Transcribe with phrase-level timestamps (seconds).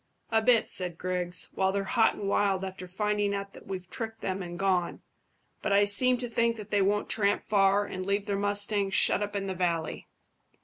[0.31, 4.21] "A bit," said Griggs, "while they're hot and wild after finding out that we've tricked
[4.21, 5.03] them and gone;
[5.61, 9.21] but I seem to think that they won't tramp far and leave their mustangs shut
[9.21, 10.07] up in the valley.